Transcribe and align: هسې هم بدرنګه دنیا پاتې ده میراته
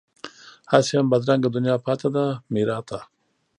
هسې 0.71 0.93
هم 0.99 1.07
بدرنګه 1.11 1.49
دنیا 1.55 1.75
پاتې 1.85 2.07
ده 2.15 2.23
میراته 2.53 2.99